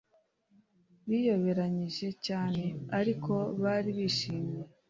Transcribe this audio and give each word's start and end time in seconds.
biyoberanyije 1.07 2.07
cyane 2.25 2.63
ariko 2.99 3.33
bari 3.61 3.89
bishimye 3.97 4.61